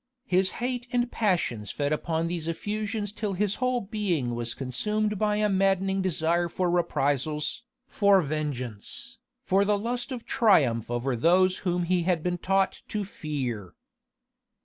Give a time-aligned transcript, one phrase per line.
[0.25, 5.35] His hate and passions fed upon these effusions till his whole being was consumed by
[5.35, 11.83] a maddening desire for reprisals, for vengeance for the lust of triumph over those whom
[11.83, 13.75] he had been taught to fear.